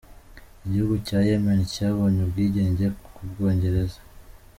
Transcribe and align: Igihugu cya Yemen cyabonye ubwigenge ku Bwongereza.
Igihugu 0.65 0.95
cya 1.07 1.19
Yemen 1.27 1.59
cyabonye 1.73 2.19
ubwigenge 2.21 2.85
ku 3.13 3.21
Bwongereza. 3.29 3.99